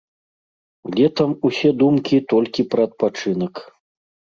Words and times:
Летам 0.99 1.35
усе 1.51 1.69
думкі 1.83 2.17
толькі 2.35 2.67
пра 2.75 2.81
адпачынак. 2.91 3.65